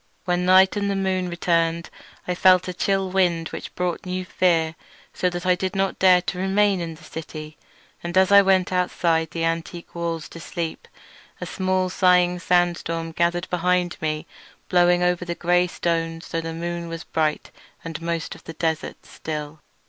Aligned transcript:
When 0.25 0.45
night 0.47 0.75
and 0.75 0.89
the 0.89 0.95
moon 0.95 1.29
returned 1.29 1.91
I 2.27 2.33
felt 2.33 2.67
a 2.67 2.73
chill 2.73 3.11
wind 3.11 3.49
which 3.49 3.75
brought 3.75 4.03
new 4.03 4.25
fear, 4.25 4.73
so 5.13 5.29
that 5.29 5.45
I 5.45 5.53
did 5.53 5.75
not 5.75 5.99
dare 5.99 6.23
to 6.23 6.39
remain 6.39 6.81
in 6.81 6.95
the 6.95 7.03
city. 7.03 7.55
And 8.03 8.17
as 8.17 8.31
I 8.31 8.41
went 8.41 8.71
outside 8.71 9.29
the 9.29 9.43
antique 9.45 9.93
walls 9.93 10.27
to 10.29 10.39
sleep, 10.39 10.87
a 11.39 11.45
small 11.45 11.91
sighing 11.91 12.39
sandstorm 12.39 13.11
gathered 13.11 13.47
behind 13.51 13.97
me, 14.01 14.25
blowing 14.69 15.03
over 15.03 15.23
the 15.23 15.35
grey 15.35 15.67
stones 15.67 16.29
though 16.29 16.41
the 16.41 16.51
moon 16.51 16.87
was 16.89 17.03
bright 17.03 17.51
and 17.85 18.01
most 18.01 18.33
of 18.33 18.45
the 18.45 18.53
desert 18.53 19.05
still. 19.05 19.59